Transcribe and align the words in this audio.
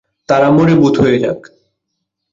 তারা 0.29 0.47
মরে 0.55 0.75
ভুত 0.81 0.95
হয়ে 1.03 1.17
যাক! 1.23 1.39